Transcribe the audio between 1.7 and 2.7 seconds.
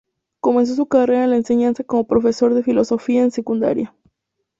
como profesor de